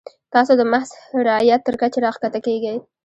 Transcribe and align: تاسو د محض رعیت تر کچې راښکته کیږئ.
تاسو 0.33 0.51
د 0.57 0.61
محض 0.71 0.89
رعیت 1.27 1.61
تر 1.67 1.75
کچې 1.81 1.99
راښکته 2.05 2.39
کیږئ. 2.45 2.77